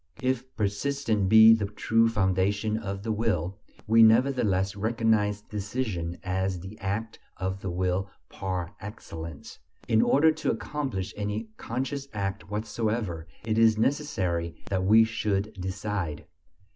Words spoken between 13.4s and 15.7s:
it is necessary that we should